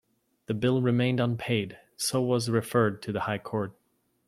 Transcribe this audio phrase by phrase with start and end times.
[0.47, 3.75] The bill remained unpaid so was referred to the high court.